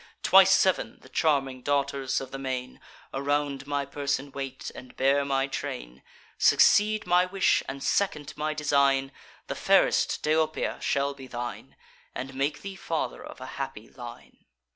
[0.23, 2.81] Twice sev'n, the charming daughters of the main,
[3.13, 6.01] Around my person wait, and bear my train:
[6.39, 9.11] Succeed my wish, and second my design;
[9.45, 11.75] The fairest, Deiopeia, shall be thine,
[12.15, 14.45] And make thee father of a happy line."